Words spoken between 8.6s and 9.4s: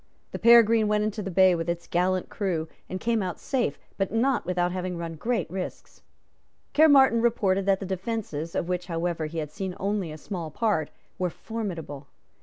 which however he